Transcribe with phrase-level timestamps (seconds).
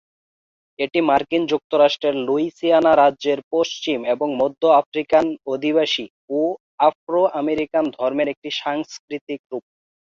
[0.79, 6.05] এটি মার্কিন যুক্তরাষ্ট্রের লুইসিয়ানা রাজ্যের পশ্চিম এবং মধ্য আফ্রিকান অধিবাসী
[6.31, 6.39] ও
[6.89, 9.63] আফ্রো আমেরিকান ধর্মের একটি সাংস্কৃতিক রূপ।